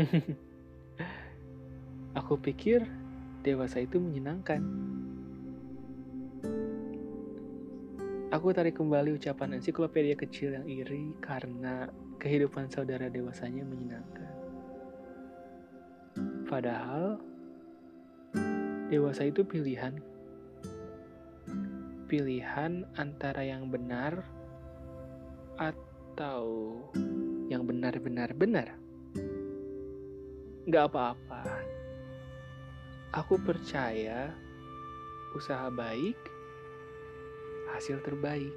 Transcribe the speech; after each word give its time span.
Aku 2.20 2.40
pikir 2.40 2.84
dewasa 3.44 3.84
itu 3.84 4.00
menyenangkan. 4.00 4.62
Aku 8.30 8.54
tarik 8.54 8.78
kembali 8.78 9.18
ucapan 9.18 9.58
ensiklopedia 9.58 10.14
kecil 10.14 10.54
yang 10.54 10.66
iri 10.70 11.18
karena 11.18 11.90
kehidupan 12.22 12.70
saudara 12.70 13.10
dewasanya 13.10 13.66
menyenangkan. 13.66 14.30
Padahal, 16.46 17.18
dewasa 18.86 19.26
itu 19.26 19.42
pilihan. 19.42 19.98
Pilihan 22.06 22.86
antara 22.94 23.42
yang 23.42 23.66
benar 23.70 24.22
atau 25.58 26.78
yang 27.50 27.66
benar-benar 27.66 28.30
benar. 28.34 28.89
Gak 30.70 30.86
apa-apa. 30.86 31.42
Aku 33.10 33.42
percaya 33.42 34.30
usaha 35.34 35.66
baik 35.66 36.14
hasil 37.74 37.98
terbaik. 38.06 38.54